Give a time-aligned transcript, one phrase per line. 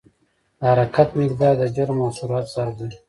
[0.59, 2.97] د حرکت مقدار د جرم او سرعت ضرب دی.